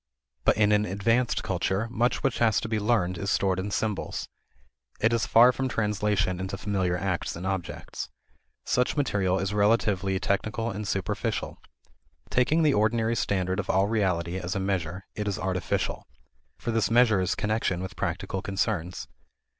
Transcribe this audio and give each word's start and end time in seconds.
But 0.45 0.57
in 0.57 0.71
an 0.71 0.83
advanced 0.83 1.43
culture 1.43 1.87
much 1.91 2.23
which 2.23 2.39
has 2.39 2.59
to 2.61 2.67
be 2.67 2.79
learned 2.79 3.19
is 3.19 3.29
stored 3.29 3.59
in 3.59 3.69
symbols. 3.69 4.27
It 4.99 5.13
is 5.13 5.27
far 5.27 5.51
from 5.51 5.67
translation 5.69 6.39
into 6.39 6.57
familiar 6.57 6.97
acts 6.97 7.35
and 7.35 7.45
objects. 7.45 8.09
Such 8.65 8.97
material 8.97 9.37
is 9.37 9.53
relatively 9.53 10.19
technical 10.19 10.71
and 10.71 10.87
superficial. 10.87 11.59
Taking 12.31 12.63
the 12.63 12.73
ordinary 12.73 13.15
standard 13.15 13.59
of 13.59 13.69
reality 13.69 14.39
as 14.39 14.55
a 14.55 14.59
measure, 14.59 15.05
it 15.13 15.27
is 15.27 15.37
artificial. 15.37 16.07
For 16.57 16.71
this 16.71 16.89
measure 16.89 17.21
is 17.21 17.35
connection 17.35 17.79
with 17.79 17.95
practical 17.95 18.41
concerns. 18.41 19.07